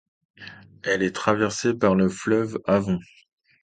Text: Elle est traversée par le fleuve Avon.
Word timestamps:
Elle 0.81 1.03
est 1.03 1.13
traversée 1.15 1.75
par 1.75 1.93
le 1.93 2.09
fleuve 2.09 2.57
Avon. 2.65 2.97